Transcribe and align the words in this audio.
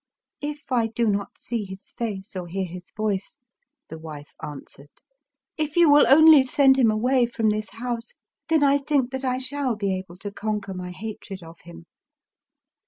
"If 0.51 0.71
I 0.71 0.87
do 0.87 1.05
not 1.05 1.37
see 1.37 1.63
his 1.63 1.91
face 1.91 2.35
or 2.35 2.47
hear 2.47 2.65
his 2.65 2.89
voice," 2.97 3.37
the 3.87 3.99
wife 3.99 4.33
answered, 4.41 4.89
—"if 5.63 5.75
you 5.77 5.91
will 5.91 6.07
only 6.09 6.43
send 6.43 6.75
him 6.79 6.89
away 6.89 7.27
from 7.27 7.51
this 7.51 7.69
house,— 7.69 8.15
then 8.49 8.63
I 8.63 8.79
think 8.79 9.11
that 9.11 9.23
I 9.23 9.37
shall 9.37 9.75
be 9.75 9.95
able 9.95 10.17
to 10.17 10.31
conquer 10.31 10.73
my 10.73 10.89
hatred 10.89 11.43
of 11.43 11.59
him." 11.65 11.85